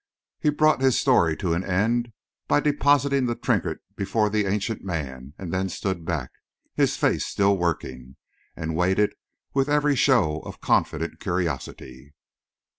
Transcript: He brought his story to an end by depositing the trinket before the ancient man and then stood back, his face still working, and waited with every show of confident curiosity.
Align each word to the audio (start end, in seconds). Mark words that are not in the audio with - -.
He 0.39 0.49
brought 0.49 0.81
his 0.81 0.99
story 0.99 1.37
to 1.37 1.53
an 1.53 1.63
end 1.63 2.11
by 2.47 2.59
depositing 2.59 3.27
the 3.27 3.35
trinket 3.35 3.81
before 3.95 4.31
the 4.31 4.47
ancient 4.47 4.83
man 4.83 5.35
and 5.37 5.53
then 5.53 5.69
stood 5.69 6.05
back, 6.05 6.31
his 6.73 6.97
face 6.97 7.23
still 7.23 7.55
working, 7.55 8.15
and 8.55 8.75
waited 8.75 9.13
with 9.53 9.69
every 9.69 9.95
show 9.95 10.39
of 10.39 10.59
confident 10.59 11.19
curiosity. 11.19 12.15